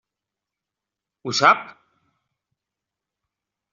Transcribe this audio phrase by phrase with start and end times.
[1.29, 1.67] Ho sap?